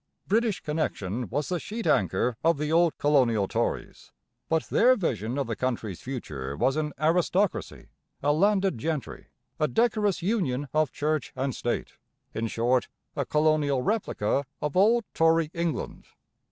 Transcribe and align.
British 0.25 0.61
connection 0.61 1.29
was 1.29 1.49
the 1.49 1.59
sheet 1.59 1.85
anchor 1.85 2.35
of 2.43 2.57
the 2.57 2.71
old 2.71 2.97
colonial 2.97 3.47
Tories; 3.47 4.11
but 4.49 4.63
their 4.63 4.95
vision 4.95 5.37
of 5.37 5.45
the 5.45 5.55
country's 5.55 6.01
future 6.01 6.57
was 6.57 6.75
an 6.75 6.91
aristocracy, 6.99 7.89
a 8.23 8.33
landed 8.33 8.79
gentry, 8.79 9.27
a 9.59 9.67
decorous 9.67 10.23
union 10.23 10.67
of 10.73 10.91
church 10.91 11.31
and 11.35 11.53
state 11.55 11.97
in 12.33 12.47
short, 12.47 12.87
a 13.15 13.27
colonial 13.27 13.83
replica 13.83 14.43
of 14.59 14.75
old 14.75 15.03
Tory 15.13 15.51
England. 15.53 16.05